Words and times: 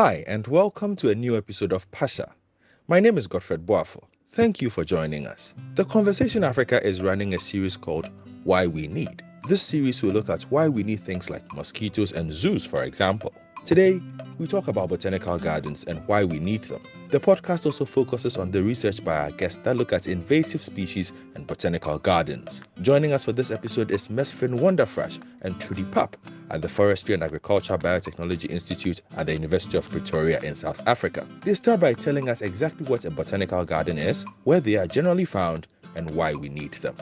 Hi, 0.00 0.22
and 0.28 0.46
welcome 0.46 0.94
to 0.94 1.10
a 1.10 1.14
new 1.16 1.36
episode 1.36 1.72
of 1.72 1.90
Pasha. 1.90 2.32
My 2.86 3.00
name 3.00 3.18
is 3.18 3.26
Godfred 3.26 3.66
Boafo. 3.66 4.04
Thank 4.28 4.62
you 4.62 4.70
for 4.70 4.84
joining 4.84 5.26
us. 5.26 5.54
The 5.74 5.84
Conversation 5.84 6.44
Africa 6.44 6.80
is 6.86 7.02
running 7.02 7.34
a 7.34 7.40
series 7.40 7.76
called 7.76 8.08
Why 8.44 8.68
We 8.68 8.86
Need. 8.86 9.24
This 9.48 9.60
series 9.60 10.00
will 10.00 10.12
look 10.12 10.30
at 10.30 10.44
why 10.52 10.68
we 10.68 10.84
need 10.84 11.00
things 11.00 11.30
like 11.30 11.52
mosquitoes 11.52 12.12
and 12.12 12.32
zoos, 12.32 12.64
for 12.64 12.84
example. 12.84 13.34
Today, 13.68 14.00
we 14.38 14.46
talk 14.46 14.66
about 14.66 14.88
botanical 14.88 15.36
gardens 15.36 15.84
and 15.84 16.00
why 16.08 16.24
we 16.24 16.38
need 16.38 16.64
them. 16.64 16.80
The 17.10 17.20
podcast 17.20 17.66
also 17.66 17.84
focuses 17.84 18.38
on 18.38 18.50
the 18.50 18.62
research 18.62 19.04
by 19.04 19.14
our 19.14 19.30
guests 19.30 19.60
that 19.64 19.76
look 19.76 19.92
at 19.92 20.06
invasive 20.06 20.62
species 20.62 21.12
and 21.34 21.46
botanical 21.46 21.98
gardens. 21.98 22.62
Joining 22.80 23.12
us 23.12 23.26
for 23.26 23.32
this 23.32 23.50
episode 23.50 23.90
is 23.90 24.08
Mesfin 24.08 24.58
Wondafrash 24.58 25.22
and 25.42 25.60
Trudy 25.60 25.84
Paap 25.84 26.14
at 26.50 26.62
the 26.62 26.68
Forestry 26.70 27.12
and 27.12 27.22
Agricultural 27.22 27.78
Biotechnology 27.78 28.48
Institute 28.48 29.02
at 29.18 29.26
the 29.26 29.34
University 29.34 29.76
of 29.76 29.90
Pretoria 29.90 30.40
in 30.40 30.54
South 30.54 30.80
Africa. 30.86 31.26
They 31.42 31.52
start 31.52 31.80
by 31.80 31.92
telling 31.92 32.30
us 32.30 32.40
exactly 32.40 32.86
what 32.86 33.04
a 33.04 33.10
botanical 33.10 33.66
garden 33.66 33.98
is, 33.98 34.24
where 34.44 34.60
they 34.62 34.76
are 34.76 34.86
generally 34.86 35.26
found, 35.26 35.68
and 35.94 36.08
why 36.12 36.32
we 36.32 36.48
need 36.48 36.72
them. 36.72 36.96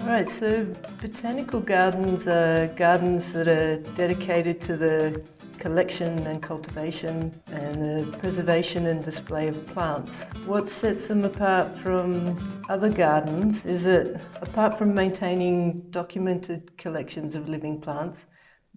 All 0.00 0.06
right, 0.06 0.30
so 0.30 0.64
botanical 1.02 1.60
gardens 1.60 2.26
are 2.26 2.68
gardens 2.68 3.32
that 3.32 3.48
are 3.48 3.76
dedicated 3.96 4.60
to 4.62 4.76
the 4.76 5.22
collection 5.60 6.26
and 6.26 6.42
cultivation 6.42 7.40
and 7.52 7.74
the 7.82 8.16
preservation 8.18 8.86
and 8.86 9.04
display 9.04 9.46
of 9.48 9.66
plants. 9.68 10.24
What 10.46 10.68
sets 10.68 11.06
them 11.06 11.24
apart 11.24 11.76
from 11.76 12.64
other 12.68 12.90
gardens 12.90 13.64
is 13.66 13.84
that 13.84 14.20
apart 14.40 14.78
from 14.78 14.94
maintaining 14.94 15.82
documented 15.90 16.76
collections 16.78 17.34
of 17.34 17.48
living 17.48 17.80
plants, 17.80 18.24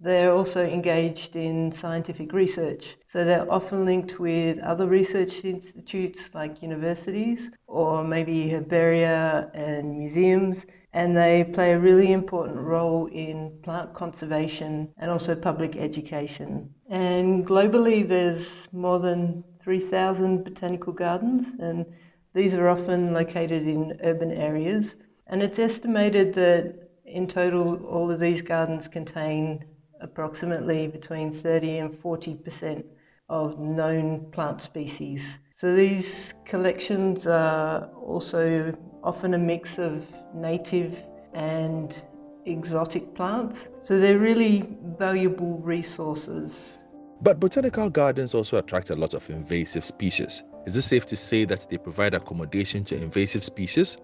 they're 0.04 0.32
also 0.32 0.64
engaged 0.64 1.34
in 1.34 1.72
scientific 1.72 2.32
research. 2.32 2.96
So 3.06 3.24
they're 3.24 3.50
often 3.50 3.86
linked 3.86 4.20
with 4.20 4.58
other 4.58 4.86
research 4.86 5.44
institutes 5.44 6.28
like 6.34 6.62
universities 6.62 7.50
or 7.66 8.04
maybe 8.04 8.50
herbaria 8.50 9.50
and 9.54 9.98
museums, 9.98 10.66
and 10.92 11.16
they 11.16 11.42
play 11.42 11.72
a 11.72 11.78
really 11.78 12.12
important 12.12 12.58
role 12.58 13.06
in 13.06 13.58
plant 13.62 13.94
conservation 13.94 14.92
and 14.98 15.10
also 15.10 15.34
public 15.34 15.74
education. 15.76 16.68
And 16.90 17.46
globally, 17.46 18.06
there's 18.06 18.68
more 18.72 19.00
than 19.00 19.42
3,000 19.62 20.44
botanical 20.44 20.92
gardens, 20.92 21.54
and 21.58 21.86
these 22.34 22.52
are 22.54 22.68
often 22.68 23.14
located 23.14 23.66
in 23.66 23.98
urban 24.04 24.30
areas. 24.30 24.96
And 25.28 25.42
it's 25.42 25.58
estimated 25.58 26.34
that 26.34 26.90
in 27.06 27.26
total, 27.26 27.84
all 27.86 28.10
of 28.10 28.20
these 28.20 28.42
gardens 28.42 28.86
contain 28.86 29.64
approximately 30.04 30.86
between 30.86 31.32
30 31.32 31.78
and 31.78 31.96
40 31.96 32.34
percent 32.36 32.86
of 33.28 33.58
known 33.58 34.30
plant 34.30 34.60
species. 34.60 35.38
So 35.54 35.74
these 35.74 36.34
collections 36.44 37.26
are 37.26 37.88
also 37.96 38.74
often 39.02 39.34
a 39.34 39.38
mix 39.38 39.78
of 39.78 40.06
native 40.34 40.96
and 41.32 42.00
exotic 42.44 43.14
plants. 43.14 43.68
So 43.80 43.98
they're 43.98 44.18
really 44.18 44.76
valuable 44.98 45.58
resources. 45.58 46.78
But 47.22 47.40
botanical 47.40 47.88
gardens 47.88 48.34
also 48.34 48.58
attract 48.58 48.90
a 48.90 48.96
lot 48.96 49.14
of 49.14 49.28
invasive 49.30 49.84
species. 49.84 50.42
Is 50.66 50.76
it 50.76 50.82
safe 50.82 51.06
to 51.06 51.16
say 51.16 51.44
that 51.46 51.66
they 51.70 51.78
provide 51.78 52.14
accommodation 52.14 52.84
to 52.84 52.96
invasive 52.96 53.42
species? 53.42 53.96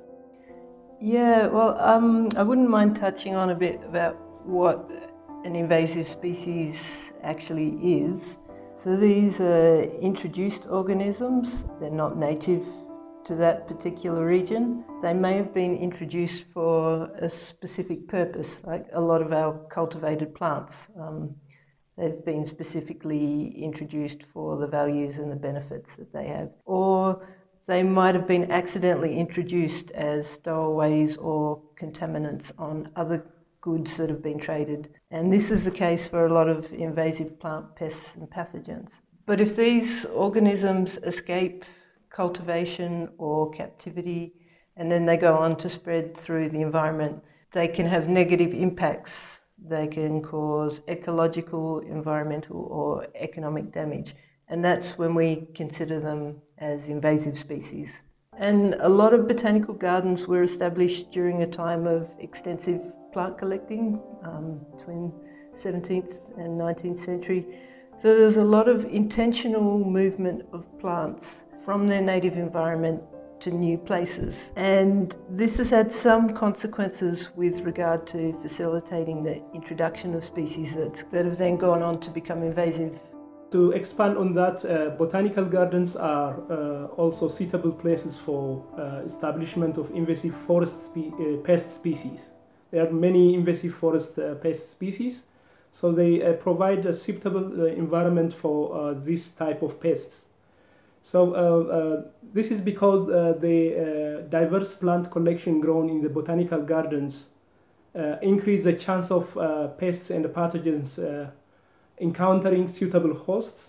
Yeah, 1.00 1.46
well, 1.46 1.78
um, 1.80 2.30
I 2.36 2.42
wouldn't 2.42 2.68
mind 2.68 2.96
touching 2.96 3.34
on 3.34 3.50
a 3.50 3.54
bit 3.54 3.80
about 3.84 4.16
what 4.46 5.09
an 5.44 5.56
invasive 5.56 6.06
species 6.06 7.12
actually 7.22 7.70
is. 8.02 8.38
So 8.74 8.96
these 8.96 9.40
are 9.40 9.82
introduced 10.00 10.66
organisms, 10.66 11.64
they're 11.80 11.90
not 11.90 12.16
native 12.16 12.64
to 13.24 13.34
that 13.36 13.68
particular 13.68 14.24
region. 14.24 14.84
They 15.02 15.12
may 15.12 15.34
have 15.34 15.52
been 15.52 15.76
introduced 15.76 16.44
for 16.52 17.10
a 17.16 17.28
specific 17.28 18.08
purpose, 18.08 18.60
like 18.64 18.86
a 18.92 19.00
lot 19.00 19.20
of 19.20 19.32
our 19.32 19.58
cultivated 19.68 20.34
plants. 20.34 20.88
Um, 20.98 21.34
they've 21.96 22.24
been 22.24 22.46
specifically 22.46 23.54
introduced 23.62 24.22
for 24.32 24.56
the 24.56 24.66
values 24.66 25.18
and 25.18 25.30
the 25.30 25.36
benefits 25.36 25.96
that 25.96 26.12
they 26.12 26.28
have. 26.28 26.50
Or 26.64 27.28
they 27.66 27.82
might 27.82 28.14
have 28.14 28.26
been 28.26 28.50
accidentally 28.50 29.18
introduced 29.18 29.90
as 29.90 30.26
stowaways 30.26 31.18
or 31.18 31.60
contaminants 31.78 32.52
on 32.58 32.90
other 32.96 33.26
goods 33.60 33.96
that 33.96 34.10
have 34.10 34.22
been 34.22 34.38
traded. 34.38 34.88
And 35.10 35.32
this 35.32 35.50
is 35.50 35.64
the 35.64 35.70
case 35.70 36.06
for 36.08 36.26
a 36.26 36.32
lot 36.32 36.48
of 36.48 36.72
invasive 36.72 37.38
plant 37.38 37.74
pests 37.76 38.14
and 38.14 38.28
pathogens. 38.30 38.92
But 39.26 39.40
if 39.40 39.56
these 39.56 40.04
organisms 40.06 40.96
escape 40.98 41.64
cultivation 42.10 43.08
or 43.18 43.50
captivity 43.50 44.34
and 44.76 44.90
then 44.90 45.06
they 45.06 45.16
go 45.16 45.36
on 45.36 45.56
to 45.56 45.68
spread 45.68 46.16
through 46.16 46.48
the 46.50 46.62
environment, 46.62 47.22
they 47.52 47.68
can 47.68 47.86
have 47.86 48.08
negative 48.08 48.54
impacts. 48.54 49.40
They 49.62 49.86
can 49.86 50.22
cause 50.22 50.80
ecological, 50.88 51.80
environmental, 51.80 52.62
or 52.70 53.06
economic 53.14 53.72
damage. 53.72 54.14
And 54.48 54.64
that's 54.64 54.96
when 54.96 55.14
we 55.14 55.48
consider 55.54 56.00
them 56.00 56.40
as 56.58 56.86
invasive 56.86 57.36
species. 57.36 57.92
And 58.38 58.74
a 58.80 58.88
lot 58.88 59.12
of 59.12 59.28
botanical 59.28 59.74
gardens 59.74 60.26
were 60.26 60.42
established 60.42 61.10
during 61.10 61.42
a 61.42 61.46
time 61.46 61.86
of 61.86 62.08
extensive 62.18 62.80
plant 63.12 63.38
collecting 63.38 64.00
um, 64.24 64.60
between 64.76 65.12
17th 65.62 66.20
and 66.38 66.58
19th 66.58 66.98
century. 66.98 67.46
So 68.00 68.18
there's 68.18 68.36
a 68.36 68.44
lot 68.44 68.68
of 68.68 68.84
intentional 68.86 69.78
movement 69.78 70.46
of 70.52 70.64
plants 70.78 71.40
from 71.64 71.86
their 71.86 72.00
native 72.00 72.36
environment 72.36 73.02
to 73.40 73.50
new 73.50 73.78
places. 73.78 74.50
And 74.56 75.16
this 75.28 75.56
has 75.58 75.70
had 75.70 75.90
some 75.90 76.34
consequences 76.34 77.30
with 77.36 77.60
regard 77.60 78.06
to 78.08 78.38
facilitating 78.42 79.22
the 79.22 79.42
introduction 79.54 80.14
of 80.14 80.24
species 80.24 80.74
that, 80.74 81.10
that 81.10 81.24
have 81.24 81.38
then 81.38 81.56
gone 81.56 81.82
on 81.82 82.00
to 82.00 82.10
become 82.10 82.42
invasive. 82.42 83.00
To 83.52 83.72
expand 83.72 84.16
on 84.16 84.32
that, 84.34 84.64
uh, 84.64 84.90
botanical 84.90 85.44
gardens 85.44 85.96
are 85.96 86.40
uh, 86.50 86.86
also 86.96 87.28
suitable 87.28 87.72
places 87.72 88.16
for 88.16 88.64
uh, 88.78 89.04
establishment 89.04 89.76
of 89.76 89.90
invasive 89.90 90.34
forest 90.46 90.76
spe- 90.84 91.12
uh, 91.18 91.36
pest 91.42 91.74
species. 91.74 92.20
There 92.70 92.86
are 92.86 92.90
many 92.90 93.34
invasive 93.34 93.74
forest 93.74 94.18
uh, 94.18 94.34
pest 94.36 94.70
species, 94.70 95.22
so 95.72 95.92
they 95.92 96.22
uh, 96.22 96.34
provide 96.34 96.86
a 96.86 96.94
suitable 96.94 97.66
environment 97.66 98.34
for 98.34 98.94
this 98.94 99.28
type 99.30 99.62
of 99.62 99.80
pests. 99.80 100.20
So 101.02 101.34
uh, 101.34 101.72
uh, 101.72 102.02
this 102.34 102.48
is 102.48 102.60
because 102.60 103.08
uh, 103.08 103.34
the 103.40 104.26
diverse 104.28 104.74
plant 104.74 105.10
collection 105.10 105.60
grown 105.60 105.88
in 105.88 106.02
the 106.02 106.08
botanical 106.08 106.60
gardens 106.60 107.26
increase 108.22 108.64
the 108.64 108.74
chance 108.74 109.10
of 109.10 109.26
pests 109.78 110.10
and 110.10 110.24
pathogens 110.26 110.98
encountering 111.98 112.66
suitable 112.68 113.14
hosts 113.14 113.68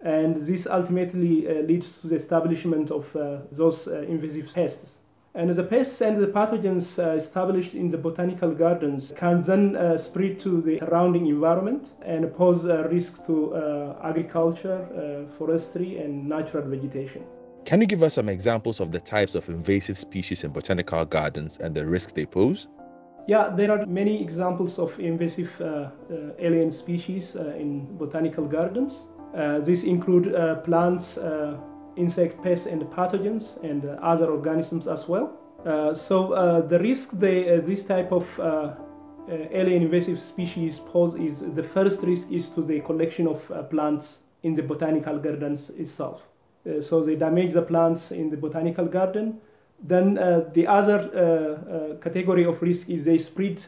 and 0.00 0.46
this 0.46 0.66
ultimately 0.66 1.48
uh, 1.48 1.62
leads 1.62 2.00
to 2.00 2.08
the 2.08 2.14
establishment 2.14 2.90
of 2.90 3.14
uh, 3.16 3.38
those 3.52 3.88
uh, 3.88 4.02
invasive 4.02 4.48
pests. 4.54 4.92
And 5.36 5.50
the 5.50 5.62
pests 5.62 6.00
and 6.00 6.18
the 6.18 6.28
pathogens 6.28 6.98
uh, 6.98 7.10
established 7.10 7.74
in 7.74 7.90
the 7.90 7.98
botanical 7.98 8.54
gardens 8.54 9.12
can 9.16 9.42
then 9.42 9.76
uh, 9.76 9.98
spread 9.98 10.38
to 10.38 10.62
the 10.62 10.78
surrounding 10.78 11.26
environment 11.26 11.90
and 12.00 12.34
pose 12.34 12.64
a 12.64 12.88
risk 12.88 13.22
to 13.26 13.54
uh, 13.54 13.96
agriculture, 14.02 14.80
uh, 14.96 15.36
forestry, 15.36 15.98
and 15.98 16.26
natural 16.26 16.66
vegetation. 16.66 17.22
Can 17.66 17.82
you 17.82 17.86
give 17.86 18.02
us 18.02 18.14
some 18.14 18.30
examples 18.30 18.80
of 18.80 18.92
the 18.92 19.00
types 19.00 19.34
of 19.34 19.46
invasive 19.50 19.98
species 19.98 20.42
in 20.42 20.52
botanical 20.52 21.04
gardens 21.04 21.58
and 21.58 21.74
the 21.74 21.84
risk 21.84 22.14
they 22.14 22.24
pose? 22.24 22.68
Yeah, 23.28 23.50
there 23.54 23.70
are 23.70 23.84
many 23.84 24.22
examples 24.22 24.78
of 24.78 24.98
invasive 24.98 25.52
uh, 25.60 25.64
uh, 25.64 25.90
alien 26.38 26.72
species 26.72 27.34
in 27.34 27.94
botanical 27.98 28.46
gardens. 28.46 29.08
these 29.66 29.84
include 29.84 30.32
plants 30.64 31.18
insect 31.96 32.42
pests 32.42 32.66
and 32.66 32.82
pathogens 32.82 33.62
and 33.62 33.84
uh, 33.84 33.98
other 34.02 34.26
organisms 34.30 34.86
as 34.86 35.08
well. 35.08 35.32
Uh, 35.66 35.94
so 35.94 36.32
uh, 36.32 36.60
the 36.60 36.78
risk 36.78 37.10
they, 37.12 37.56
uh, 37.56 37.60
this 37.60 37.82
type 37.82 38.12
of 38.12 38.26
uh, 38.38 38.42
uh, 38.42 38.74
alien 39.50 39.82
invasive 39.82 40.20
species 40.20 40.78
pose 40.78 41.16
is 41.16 41.42
the 41.54 41.62
first 41.62 42.00
risk 42.02 42.30
is 42.30 42.48
to 42.50 42.62
the 42.62 42.80
collection 42.80 43.26
of 43.26 43.40
plants 43.70 44.18
in 44.44 44.54
the 44.54 44.62
botanical 44.62 45.18
gardens 45.18 45.70
itself. 45.70 46.22
so 46.80 47.02
they 47.02 47.16
damage 47.16 47.52
the 47.52 47.62
plants 47.62 48.10
in 48.10 48.30
the 48.30 48.36
botanical 48.36 48.86
garden 48.86 49.40
then 49.82 50.14
the 50.54 50.66
other 50.66 51.98
category 52.00 52.44
of 52.44 52.60
risk 52.62 52.88
is 52.88 53.04
they 53.04 53.18
spread 53.18 53.58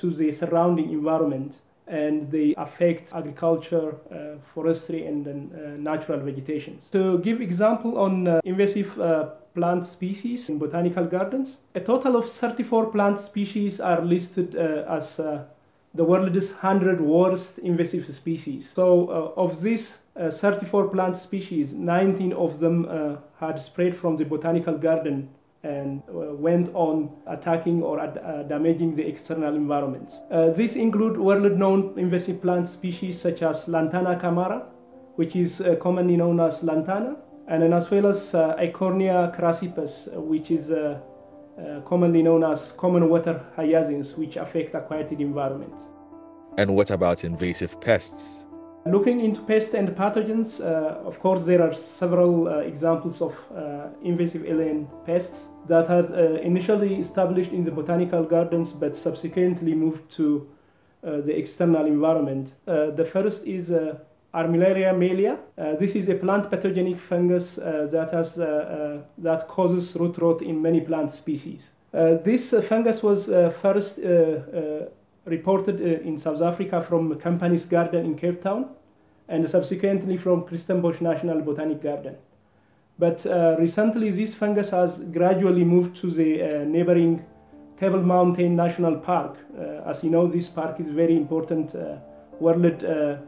to 0.00 0.10
the 0.20 0.32
surrounding 0.32 0.88
environment 0.92 1.52
and 1.86 2.30
they 2.30 2.54
affect 2.56 3.12
agriculture, 3.12 3.94
uh, 4.10 4.38
forestry, 4.54 5.06
and 5.06 5.26
uh, 5.26 5.76
natural 5.78 6.18
vegetation. 6.20 6.78
To 6.92 7.18
give 7.18 7.40
example 7.40 7.98
on 7.98 8.26
uh, 8.26 8.40
invasive 8.44 8.98
uh, 9.00 9.30
plant 9.54 9.86
species 9.86 10.48
in 10.48 10.58
botanical 10.58 11.04
gardens, 11.04 11.58
a 11.74 11.80
total 11.80 12.16
of 12.16 12.30
34 12.30 12.86
plant 12.86 13.20
species 13.20 13.80
are 13.80 14.02
listed 14.02 14.56
uh, 14.56 14.84
as 14.88 15.18
uh, 15.20 15.44
the 15.94 16.04
world's 16.04 16.50
100 16.50 17.00
worst 17.00 17.58
invasive 17.58 18.12
species. 18.14 18.68
So, 18.74 19.32
of 19.36 19.62
these 19.62 19.94
uh, 20.16 20.30
34 20.30 20.88
plant 20.88 21.16
species, 21.16 21.72
19 21.72 22.32
of 22.32 22.60
them 22.60 23.18
had 23.38 23.62
spread 23.62 23.96
from 23.96 24.16
the 24.16 24.24
botanical 24.24 24.76
garden 24.76 25.28
and 25.62 26.02
uh, 26.08 26.34
went 26.34 26.72
on 26.74 27.10
attacking 27.26 27.82
or 27.82 27.98
uh, 28.00 28.42
damaging 28.44 28.94
the 28.94 29.06
external 29.06 29.54
environment. 29.54 30.14
Uh, 30.30 30.50
these 30.50 30.76
include 30.76 31.18
world-known 31.18 31.98
invasive 31.98 32.40
plant 32.40 32.68
species 32.68 33.20
such 33.20 33.42
as 33.42 33.66
Lantana 33.66 34.18
camara, 34.20 34.66
which 35.16 35.34
is 35.34 35.62
commonly 35.80 36.16
known 36.16 36.40
as 36.40 36.62
lantana, 36.62 37.16
and 37.48 37.74
as 37.74 37.90
well 37.90 38.06
as 38.06 38.32
Eichhornia 38.32 39.34
crassipes, 39.34 40.08
which 40.12 40.50
is 40.50 40.70
uh, 40.70 41.80
commonly 41.86 42.22
known 42.22 42.44
as 42.44 42.72
common 42.76 43.08
water 43.08 43.42
hyacinths, 43.56 44.12
which 44.16 44.36
affect 44.36 44.74
aquatic 44.74 45.20
environment. 45.20 45.72
And 46.58 46.74
what 46.74 46.90
about 46.90 47.24
invasive 47.24 47.80
pests? 47.80 48.45
Looking 48.86 49.20
into 49.20 49.40
pests 49.42 49.74
and 49.74 49.88
pathogens, 49.88 50.60
uh, 50.60 51.08
of 51.08 51.18
course, 51.18 51.42
there 51.42 51.60
are 51.60 51.74
several 51.74 52.46
uh, 52.46 52.58
examples 52.58 53.20
of 53.20 53.34
uh, 53.54 53.88
invasive 54.02 54.44
alien 54.46 54.86
pests 55.04 55.40
that 55.66 55.88
had 55.88 56.12
uh, 56.12 56.40
initially 56.40 56.94
established 57.00 57.50
in 57.50 57.64
the 57.64 57.70
botanical 57.72 58.22
gardens 58.22 58.72
but 58.72 58.96
subsequently 58.96 59.74
moved 59.74 60.08
to 60.12 60.48
uh, 61.04 61.20
the 61.22 61.36
external 61.36 61.86
environment. 61.86 62.52
the 62.66 63.08
first 63.12 63.44
is 63.44 63.70
Armillaria 64.36 64.92
mellea. 64.92 65.38
Uh, 65.56 65.76
this 65.76 65.94
is 65.94 66.08
a 66.08 66.14
plant 66.14 66.50
pathogenic 66.50 67.00
fungus 67.00 67.58
uh, 67.58 67.88
that, 67.90 68.12
has, 68.12 68.38
uh, 68.38 69.00
that 69.18 69.48
causes 69.48 69.96
root 69.96 70.18
rot 70.18 70.42
in 70.42 70.60
many 70.60 70.80
plant 70.80 71.14
species. 71.14 71.62
this 72.24 72.54
fungus 72.68 73.02
was 73.02 73.26
first 73.62 73.96
reported 75.26 75.80
in 75.80 76.18
South 76.18 76.40
Africa 76.40 76.84
from 76.88 77.14
Company's 77.20 77.64
Garden 77.64 78.04
in 78.04 78.16
Cape 78.16 78.42
Town 78.42 78.70
and 79.28 79.48
subsequently 79.48 80.16
from 80.16 80.42
Kirstenbosch 80.42 81.00
National 81.00 81.40
Botanic 81.40 81.82
Garden. 81.82 82.16
But 82.98 83.26
uh, 83.26 83.56
recently, 83.58 84.10
this 84.10 84.32
fungus 84.32 84.70
has 84.70 84.96
gradually 85.12 85.64
moved 85.64 85.96
to 86.00 86.10
the 86.10 86.42
uh, 86.42 86.64
neighboring 86.64 87.24
Table 87.78 88.02
Mountain 88.02 88.56
National 88.56 88.96
Park. 88.96 89.36
Uh, 89.58 89.90
as 89.90 90.02
you 90.02 90.10
know, 90.10 90.26
this 90.26 90.48
park 90.48 90.80
is 90.80 90.88
a 90.88 90.92
very 90.92 91.16
important 91.16 91.74
World 92.40 92.82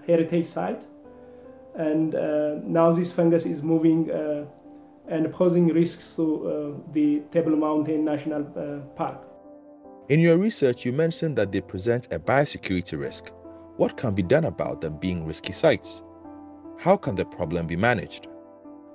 Heritage 0.06 0.48
Site 0.48 0.82
and 1.78 2.14
uh, 2.14 2.56
now 2.64 2.92
this 2.92 3.12
fungus 3.12 3.46
is 3.46 3.62
moving 3.62 4.10
uh, 4.10 4.44
and 5.08 5.32
posing 5.32 5.68
risks 5.68 6.12
to 6.16 6.24
uh, 6.24 6.92
the 6.92 7.22
Table 7.32 7.56
Mountain 7.56 8.04
National 8.04 8.42
Park. 8.96 9.27
In 10.08 10.20
your 10.20 10.38
research, 10.38 10.86
you 10.86 10.92
mentioned 10.92 11.36
that 11.36 11.52
they 11.52 11.60
present 11.60 12.08
a 12.10 12.18
biosecurity 12.18 12.98
risk. 12.98 13.30
What 13.76 13.98
can 13.98 14.14
be 14.14 14.22
done 14.22 14.46
about 14.46 14.80
them 14.80 14.96
being 14.96 15.26
risky 15.26 15.52
sites? 15.52 16.02
How 16.78 16.96
can 16.96 17.14
the 17.14 17.26
problem 17.26 17.66
be 17.66 17.76
managed? 17.76 18.26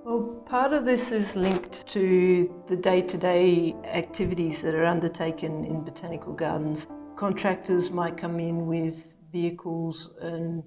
Well, 0.03 0.43
part 0.47 0.73
of 0.73 0.85
this 0.85 1.11
is 1.11 1.35
linked 1.35 1.87
to 1.89 2.51
the 2.67 2.75
day 2.75 3.03
to 3.03 3.15
day 3.15 3.75
activities 3.83 4.63
that 4.63 4.73
are 4.73 4.85
undertaken 4.85 5.63
in 5.65 5.83
botanical 5.83 6.33
gardens. 6.33 6.87
Contractors 7.15 7.91
might 7.91 8.17
come 8.17 8.39
in 8.39 8.65
with 8.65 8.95
vehicles 9.31 10.09
and 10.19 10.63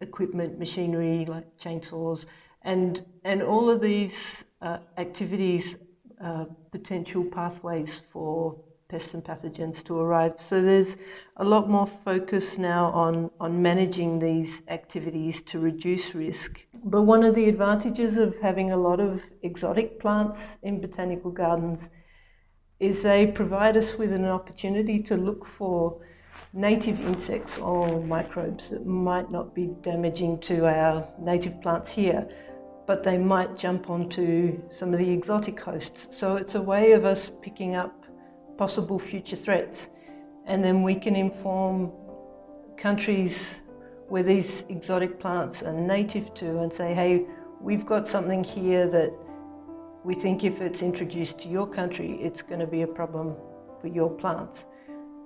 equipment, 0.00 0.60
machinery 0.60 1.24
like 1.26 1.58
chainsaws, 1.58 2.24
and 2.62 3.04
and 3.24 3.42
all 3.42 3.68
of 3.68 3.80
these 3.80 4.44
uh, 4.62 4.78
activities, 4.96 5.74
uh, 6.22 6.44
potential 6.70 7.24
pathways 7.24 8.00
for 8.12 8.56
pests 8.90 9.14
and 9.14 9.24
pathogens 9.24 9.84
to 9.84 9.98
arrive. 9.98 10.34
So 10.38 10.60
there's 10.60 10.96
a 11.36 11.44
lot 11.44 11.70
more 11.70 11.86
focus 11.86 12.58
now 12.58 12.86
on 12.86 13.30
on 13.38 13.62
managing 13.62 14.18
these 14.18 14.62
activities 14.68 15.42
to 15.42 15.58
reduce 15.60 16.14
risk. 16.14 16.60
But 16.84 17.02
one 17.02 17.22
of 17.22 17.34
the 17.34 17.48
advantages 17.48 18.16
of 18.16 18.38
having 18.40 18.72
a 18.72 18.76
lot 18.76 19.00
of 19.00 19.22
exotic 19.42 20.00
plants 20.00 20.58
in 20.62 20.80
botanical 20.80 21.30
gardens 21.30 21.90
is 22.80 23.02
they 23.02 23.26
provide 23.26 23.76
us 23.76 23.96
with 23.98 24.12
an 24.12 24.24
opportunity 24.24 24.98
to 25.02 25.16
look 25.16 25.44
for 25.44 26.00
native 26.52 26.98
insects 27.00 27.58
or 27.58 28.02
microbes 28.02 28.70
that 28.70 28.86
might 28.86 29.30
not 29.30 29.54
be 29.54 29.66
damaging 29.82 30.38
to 30.40 30.66
our 30.66 31.06
native 31.18 31.60
plants 31.60 31.90
here, 31.90 32.26
but 32.86 33.02
they 33.02 33.18
might 33.18 33.56
jump 33.56 33.90
onto 33.90 34.58
some 34.70 34.92
of 34.92 34.98
the 34.98 35.10
exotic 35.10 35.60
hosts. 35.60 36.08
So 36.10 36.36
it's 36.36 36.54
a 36.54 36.62
way 36.62 36.92
of 36.92 37.04
us 37.04 37.30
picking 37.42 37.76
up 37.76 37.99
possible 38.60 38.98
future 38.98 39.36
threats. 39.36 39.88
And 40.44 40.62
then 40.62 40.82
we 40.82 40.94
can 40.94 41.16
inform 41.16 41.90
countries 42.76 43.34
where 44.10 44.22
these 44.22 44.64
exotic 44.68 45.18
plants 45.18 45.62
are 45.62 45.72
native 45.72 46.34
to 46.34 46.58
and 46.58 46.70
say, 46.70 46.92
hey, 46.92 47.24
we've 47.58 47.86
got 47.86 48.06
something 48.06 48.44
here 48.44 48.86
that 48.88 49.14
we 50.04 50.14
think 50.14 50.44
if 50.44 50.60
it's 50.60 50.82
introduced 50.82 51.38
to 51.38 51.48
your 51.48 51.66
country, 51.66 52.18
it's 52.20 52.42
going 52.42 52.60
to 52.60 52.66
be 52.66 52.82
a 52.82 52.86
problem 52.86 53.34
for 53.80 53.88
your 53.88 54.10
plants. 54.10 54.66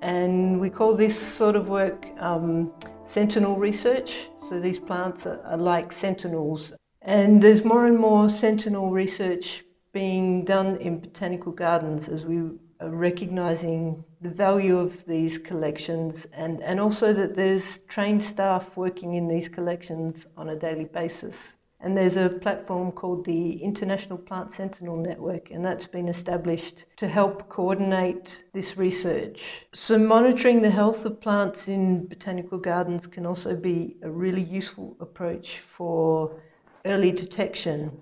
And 0.00 0.60
we 0.60 0.70
call 0.70 0.94
this 0.94 1.16
sort 1.18 1.56
of 1.56 1.68
work 1.68 2.06
um, 2.20 2.70
sentinel 3.04 3.56
research. 3.56 4.28
So 4.48 4.60
these 4.60 4.78
plants 4.78 5.26
are, 5.26 5.40
are 5.44 5.56
like 5.56 5.90
sentinels. 5.90 6.72
And 7.02 7.42
there's 7.42 7.64
more 7.64 7.86
and 7.86 7.98
more 7.98 8.28
sentinel 8.28 8.92
research 8.92 9.64
being 9.92 10.44
done 10.44 10.76
in 10.76 11.00
botanical 11.00 11.50
gardens 11.50 12.08
as 12.08 12.26
we 12.26 12.38
are 12.80 12.90
recognizing 12.90 14.04
the 14.20 14.28
value 14.28 14.78
of 14.78 15.04
these 15.06 15.38
collections 15.38 16.26
and, 16.32 16.60
and 16.62 16.80
also 16.80 17.12
that 17.12 17.36
there's 17.36 17.78
trained 17.88 18.22
staff 18.22 18.76
working 18.76 19.14
in 19.14 19.28
these 19.28 19.48
collections 19.48 20.26
on 20.36 20.50
a 20.50 20.56
daily 20.56 20.84
basis. 20.84 21.54
And 21.80 21.94
there's 21.94 22.16
a 22.16 22.30
platform 22.30 22.92
called 22.92 23.26
the 23.26 23.62
International 23.62 24.16
Plant 24.16 24.52
Sentinel 24.52 24.96
Network, 24.96 25.50
and 25.50 25.62
that's 25.62 25.86
been 25.86 26.08
established 26.08 26.86
to 26.96 27.06
help 27.06 27.50
coordinate 27.50 28.44
this 28.54 28.78
research. 28.78 29.66
So, 29.74 29.98
monitoring 29.98 30.62
the 30.62 30.70
health 30.70 31.04
of 31.04 31.20
plants 31.20 31.68
in 31.68 32.06
botanical 32.06 32.56
gardens 32.56 33.06
can 33.06 33.26
also 33.26 33.54
be 33.54 33.96
a 34.02 34.10
really 34.10 34.42
useful 34.42 34.96
approach 34.98 35.58
for 35.58 36.40
early 36.86 37.12
detection. 37.12 37.92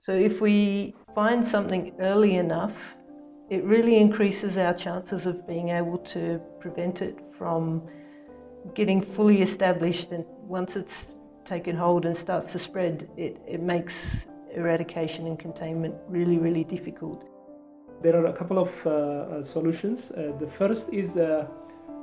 So, 0.00 0.12
if 0.12 0.42
we 0.42 0.94
find 1.14 1.46
something 1.46 1.94
early 2.00 2.36
enough, 2.36 2.94
it 3.50 3.62
really 3.64 3.98
increases 3.98 4.56
our 4.56 4.72
chances 4.72 5.26
of 5.26 5.46
being 5.46 5.68
able 5.68 5.98
to 5.98 6.40
prevent 6.60 7.02
it 7.02 7.18
from 7.36 7.82
getting 8.74 9.00
fully 9.00 9.42
established. 9.42 10.12
And 10.12 10.24
once 10.42 10.76
it's 10.76 11.18
taken 11.44 11.76
hold 11.76 12.06
and 12.06 12.16
starts 12.16 12.52
to 12.52 12.58
spread, 12.58 13.08
it, 13.16 13.40
it 13.46 13.60
makes 13.60 14.26
eradication 14.54 15.26
and 15.26 15.38
containment 15.38 15.94
really, 16.08 16.38
really 16.38 16.64
difficult. 16.64 17.28
There 18.02 18.16
are 18.16 18.26
a 18.26 18.32
couple 18.32 18.58
of 18.58 18.70
uh, 18.86 18.90
uh 18.90 19.42
solutions. 19.42 20.10
Uh, 20.10 20.32
the 20.38 20.50
first 20.58 20.88
is 20.92 21.16
uh, 21.16 21.46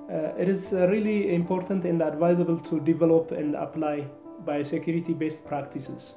uh 0.10 0.42
it 0.42 0.50
is 0.50 0.74
uh, 0.74 0.88
really 0.88 1.34
important 1.34 1.86
and 1.86 2.02
advisable 2.02 2.60
to 2.70 2.80
develop 2.80 3.32
and 3.32 3.56
apply 3.56 4.08
biosecurity 4.46 5.18
based 5.18 5.44
practices. 5.46 6.14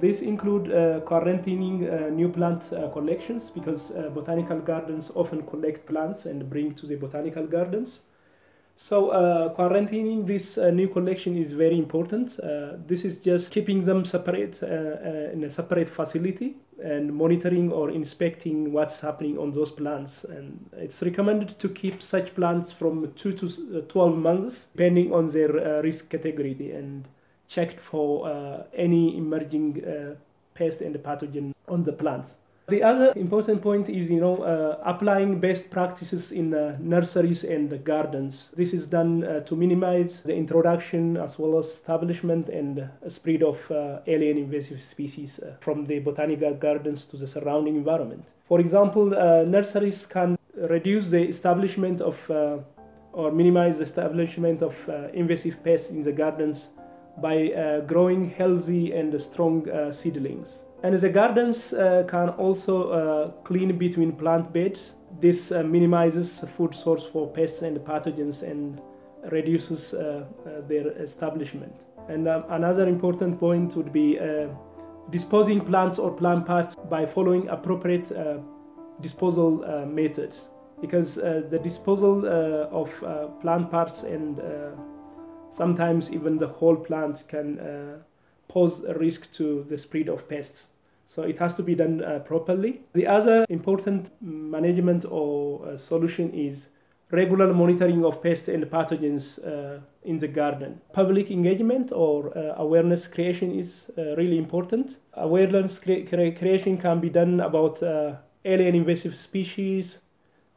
These 0.00 0.20
include 0.20 0.64
quarantining 1.06 2.12
new 2.12 2.28
plant 2.28 2.62
collections 2.92 3.50
because 3.50 3.92
botanical 4.12 4.58
gardens 4.58 5.10
often 5.14 5.42
collect 5.46 5.86
plants 5.86 6.26
and 6.26 6.48
bring 6.50 6.74
to 6.74 6.86
the 6.86 6.96
botanical 6.96 7.46
gardens. 7.46 8.00
So 8.76 9.10
uh, 9.10 9.54
quarantining 9.54 10.26
this 10.26 10.58
uh, 10.58 10.70
new 10.70 10.88
collection 10.88 11.36
is 11.36 11.52
very 11.52 11.78
important. 11.78 12.38
Uh, 12.40 12.72
this 12.86 13.04
is 13.04 13.18
just 13.18 13.50
keeping 13.52 13.84
them 13.84 14.04
separate 14.04 14.60
uh, 14.62 14.66
uh, 14.66 15.32
in 15.32 15.44
a 15.44 15.50
separate 15.50 15.88
facility 15.88 16.56
and 16.82 17.14
monitoring 17.14 17.70
or 17.70 17.90
inspecting 17.90 18.72
what's 18.72 18.98
happening 18.98 19.38
on 19.38 19.52
those 19.52 19.70
plants. 19.70 20.24
And 20.24 20.68
it's 20.76 21.00
recommended 21.02 21.58
to 21.60 21.68
keep 21.68 22.02
such 22.02 22.34
plants 22.34 22.72
from 22.72 23.12
two 23.14 23.32
to 23.34 23.78
uh, 23.78 23.80
12 23.82 24.16
months, 24.16 24.66
depending 24.76 25.12
on 25.12 25.30
their 25.30 25.80
risk 25.82 26.08
category, 26.08 26.72
and 26.72 27.06
checked 27.48 27.80
for 27.80 28.64
any 28.74 29.16
emerging 29.16 29.82
pest 30.54 30.80
and 30.80 30.94
pathogen 30.96 31.52
on 31.68 31.84
the 31.84 31.92
plants. 31.92 32.34
The 32.68 32.82
other 32.82 33.12
important 33.14 33.60
point 33.60 33.90
is, 33.90 34.08
you 34.08 34.20
know, 34.20 34.42
uh, 34.42 34.78
applying 34.86 35.38
best 35.38 35.68
practices 35.68 36.32
in 36.32 36.54
uh, 36.54 36.78
nurseries 36.80 37.44
and 37.44 37.84
gardens. 37.84 38.48
This 38.56 38.72
is 38.72 38.86
done 38.86 39.22
uh, 39.22 39.40
to 39.40 39.54
minimize 39.54 40.22
the 40.24 40.34
introduction 40.34 41.18
as 41.18 41.38
well 41.38 41.58
as 41.58 41.66
establishment 41.66 42.48
and 42.48 42.88
spread 43.08 43.42
of 43.42 43.58
uh, 43.70 43.98
alien 44.06 44.38
invasive 44.38 44.80
species 44.80 45.38
uh, 45.40 45.56
from 45.60 45.84
the 45.84 45.98
botanical 45.98 46.54
gardens 46.54 47.04
to 47.06 47.18
the 47.18 47.26
surrounding 47.26 47.76
environment. 47.76 48.24
For 48.48 48.60
example, 48.60 49.14
uh, 49.14 49.42
nurseries 49.42 50.06
can 50.06 50.38
reduce 50.56 51.08
the 51.08 51.20
establishment 51.20 52.00
of 52.00 52.16
or 53.12 53.30
minimize 53.30 53.76
the 53.76 53.84
establishment 53.84 54.62
of 54.62 54.74
invasive 55.12 55.62
pests 55.62 55.90
in 55.90 56.02
the 56.02 56.10
gardens 56.10 56.68
by 57.18 57.82
growing 57.86 58.30
healthy 58.30 58.92
and 58.92 59.20
strong 59.20 59.66
seedlings. 59.92 60.48
And 60.84 60.98
the 60.98 61.08
gardens 61.08 61.72
uh, 61.72 62.04
can 62.06 62.28
also 62.28 62.90
uh, 62.90 63.30
clean 63.42 63.78
between 63.78 64.12
plant 64.12 64.52
beds 64.52 64.92
this 65.18 65.50
uh, 65.50 65.62
minimizes 65.62 66.42
food 66.58 66.74
source 66.74 67.04
for 67.10 67.26
pests 67.26 67.62
and 67.62 67.78
pathogens 67.78 68.42
and 68.42 68.82
reduces 69.32 69.94
uh, 69.94 70.24
uh, 70.46 70.60
their 70.68 70.88
establishment. 71.02 71.72
And 72.10 72.28
um, 72.28 72.44
another 72.50 72.86
important 72.86 73.40
point 73.40 73.74
would 73.76 73.94
be 73.94 74.18
uh, 74.18 74.48
disposing 75.10 75.62
plants 75.62 75.98
or 75.98 76.10
plant 76.10 76.44
parts 76.44 76.76
by 76.90 77.06
following 77.06 77.48
appropriate 77.48 78.12
disposal 79.00 79.86
methods 79.86 80.48
because 80.80 81.16
uh, 81.18 81.42
the 81.50 81.58
disposal 81.58 82.26
uh, 82.26 82.68
of 82.80 82.90
uh, 83.02 83.26
plant 83.40 83.70
parts 83.70 84.02
and 84.02 84.38
sometimes 85.56 86.10
even 86.10 86.38
the 86.38 86.48
whole 86.48 86.76
plant 86.76 87.24
can 87.28 87.58
pose 88.48 88.82
a 88.86 88.94
risk 88.94 89.32
to 89.34 89.64
the 89.68 89.78
spread 89.78 90.08
of 90.08 90.28
pests. 90.28 90.64
So 91.08 91.22
it 91.22 91.38
has 91.38 91.54
to 91.54 91.62
be 91.62 91.74
done 91.74 92.02
uh, 92.02 92.20
properly. 92.20 92.80
The 92.92 93.06
other 93.06 93.46
important 93.48 94.10
management 94.20 95.04
or 95.08 95.66
uh, 95.66 95.76
solution 95.76 96.32
is 96.32 96.66
regular 97.10 97.52
monitoring 97.52 98.04
of 98.04 98.22
pests 98.22 98.48
and 98.48 98.64
pathogens 98.64 99.38
uh, 99.46 99.80
in 100.04 100.18
the 100.18 100.26
garden. 100.26 100.80
Public 100.92 101.30
engagement 101.30 101.92
or 101.92 102.36
uh, 102.36 102.54
awareness 102.56 103.06
creation 103.06 103.56
is 103.56 103.86
uh, 103.96 104.16
really 104.16 104.38
important. 104.38 104.96
Awareness 105.14 105.78
cre- 105.78 106.06
creation 106.08 106.78
can 106.78 107.00
be 107.00 107.10
done 107.10 107.40
about 107.40 107.80
uh, 107.82 108.16
alien 108.44 108.74
invasive 108.74 109.16
species, 109.16 109.98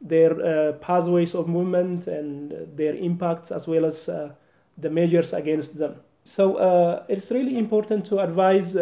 their 0.00 0.72
pathways 0.74 1.34
of 1.34 1.48
movement, 1.48 2.06
and 2.06 2.54
their 2.76 2.94
impacts, 2.94 3.50
as 3.50 3.66
well 3.66 3.84
as 3.84 4.08
the 4.80 4.90
measures 4.90 5.32
against 5.32 5.76
them. 5.76 5.96
So 6.24 7.04
it's 7.08 7.30
really 7.30 7.56
important 7.58 8.06
to 8.06 8.20
advise 8.20 8.74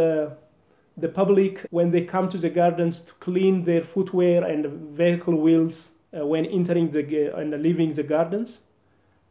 the 0.97 1.09
public 1.09 1.67
when 1.71 1.91
they 1.91 2.03
come 2.03 2.29
to 2.31 2.39
the 2.39 2.49
gardens 2.49 3.01
to 3.01 3.13
clean 3.21 3.65
their 3.65 3.83
footwear 3.83 4.45
and 4.45 4.67
vehicle 4.97 5.37
wheels 5.37 5.89
uh, 6.17 6.27
when 6.27 6.47
entering 6.47 6.91
the 6.91 7.33
uh, 7.33 7.37
and 7.37 7.51
leaving 7.63 7.95
the 7.95 8.03
gardens. 8.03 8.59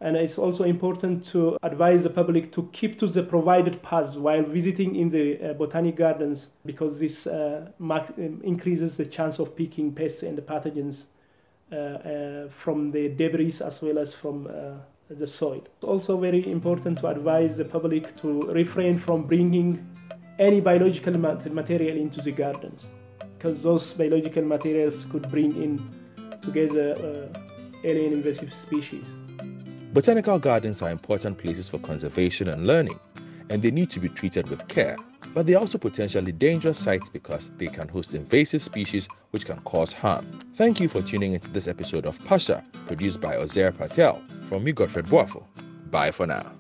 And 0.02 0.18
it's 0.18 0.38
also 0.38 0.66
important 0.66 1.26
to 1.28 1.58
advise 1.64 2.04
the 2.04 2.10
public 2.10 2.52
to 2.52 2.70
keep 2.74 3.00
to 3.00 3.08
the 3.08 3.24
provided 3.24 3.82
paths 3.82 4.16
while 4.16 4.44
visiting 4.44 4.96
in 4.96 5.10
the 5.10 5.40
uh, 5.40 5.54
botanic 5.54 5.96
gardens 5.96 6.48
because 6.66 7.00
this 7.00 7.26
uh, 7.26 7.70
um, 7.80 8.42
increases 8.44 8.98
the 8.98 9.06
chance 9.06 9.40
of 9.40 9.56
picking 9.56 9.94
pests 9.94 10.22
and 10.22 10.38
pathogens 10.40 11.04
uh, 11.72 11.76
uh, 11.76 12.50
from 12.50 12.92
the 12.92 13.08
debris 13.10 13.56
as 13.64 13.82
well 13.82 13.98
as 13.98 14.14
from 14.14 14.48
the 15.10 15.28
soil. 15.28 15.62
It's 15.76 15.84
also 15.84 16.18
very 16.18 16.50
important 16.52 17.00
to 17.00 17.08
advise 17.08 17.58
the 17.58 17.66
public 17.66 18.20
to 18.22 18.42
refrain 18.52 18.98
from 18.98 19.24
bringing 19.24 19.86
any 20.40 20.60
biological 20.60 21.14
material 21.18 21.98
into 21.98 22.22
the 22.22 22.32
gardens 22.32 22.86
because 23.38 23.62
those 23.62 23.94
biological 23.94 24.44
materials 24.44 25.06
could 25.06 25.30
bring 25.30 25.52
in 25.62 25.78
together 26.42 27.32
uh, 27.34 27.40
alien 27.84 28.14
invasive 28.14 28.54
species. 28.54 29.06
Botanical 29.94 30.40
gardens 30.40 30.82
are 30.82 30.90
important 30.90 31.38
places 31.38 31.70
for 31.70 31.78
conservation 31.80 32.50
and 32.50 32.68
learning, 32.68 33.00
and 33.50 33.62
they 33.62 33.72
need 33.72 33.90
to 33.92 34.00
be 34.00 34.10
treated 34.10 34.50
with 34.50 34.68
care. 34.68 34.98
But 35.34 35.46
they 35.46 35.54
are 35.54 35.60
also 35.60 35.78
potentially 35.78 36.32
dangerous 36.32 36.80
sites 36.80 37.10
because 37.10 37.52
they 37.58 37.68
can 37.68 37.88
host 37.88 38.14
invasive 38.14 38.62
species 38.62 39.08
which 39.32 39.46
can 39.46 39.60
cause 39.62 39.94
harm. 39.94 40.26
Thank 40.56 40.80
you 40.80 40.88
for 40.88 41.02
tuning 41.02 41.34
into 41.34 41.50
this 41.50 41.68
episode 41.68 42.06
of 42.06 42.24
Pasha, 42.26 42.64
produced 42.86 43.22
by 43.22 43.36
Ozair 43.36 43.78
Patel. 43.78 44.22
From 44.50 44.64
me, 44.64 44.72
Godfred 44.72 45.06
Boafo. 45.08 45.44
Bye 45.90 46.12
for 46.12 46.28
now. 46.28 46.55